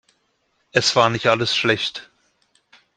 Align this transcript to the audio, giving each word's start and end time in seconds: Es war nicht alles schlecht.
Es 0.71 0.95
war 0.95 1.11
nicht 1.11 1.27
alles 1.27 1.55
schlecht. 1.55 2.09